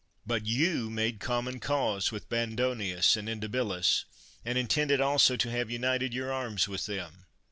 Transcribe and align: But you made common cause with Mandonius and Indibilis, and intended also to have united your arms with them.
But 0.25 0.47
you 0.47 0.89
made 0.89 1.19
common 1.19 1.59
cause 1.59 2.11
with 2.11 2.27
Mandonius 2.31 3.15
and 3.17 3.29
Indibilis, 3.29 4.05
and 4.43 4.57
intended 4.57 4.99
also 4.99 5.35
to 5.37 5.51
have 5.51 5.69
united 5.69 6.11
your 6.11 6.33
arms 6.33 6.67
with 6.67 6.87
them. 6.87 7.27